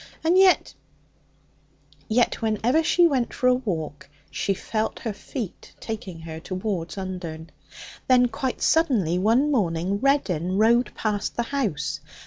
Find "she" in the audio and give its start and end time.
2.81-3.05, 4.31-4.55